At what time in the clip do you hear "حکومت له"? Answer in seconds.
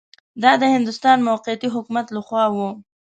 1.75-2.21